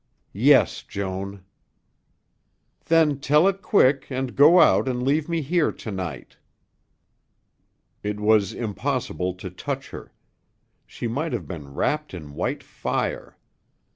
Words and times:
"Yes, 0.33 0.81
Joan." 0.81 1.43
"Then 2.85 3.19
tell 3.19 3.47
it 3.47 3.61
quick 3.61 4.07
and 4.09 4.35
go 4.35 4.59
out 4.59 4.87
and 4.87 5.03
leave 5.03 5.29
me 5.29 5.41
here 5.43 5.71
to 5.73 5.91
night." 5.91 6.37
It 8.01 8.19
was 8.19 8.51
impossible 8.51 9.35
to 9.35 9.51
touch 9.51 9.91
her. 9.91 10.11
She 10.87 11.07
might 11.07 11.33
have 11.33 11.47
been 11.47 11.75
wrapped 11.75 12.15
in 12.15 12.33
white 12.33 12.63
fire. 12.63 13.37